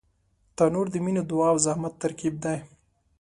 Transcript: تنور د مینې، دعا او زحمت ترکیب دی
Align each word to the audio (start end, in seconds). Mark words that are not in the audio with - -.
تنور 0.57 0.87
د 0.91 0.95
مینې، 1.03 1.23
دعا 1.29 1.47
او 1.53 1.57
زحمت 1.65 1.93
ترکیب 2.03 2.35
دی 2.43 2.57